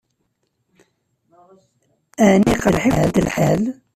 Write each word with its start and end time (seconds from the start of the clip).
Ɛni 2.29 2.51
iqṛeḥ-ikent 2.55 3.15
lḥal? 3.27 3.61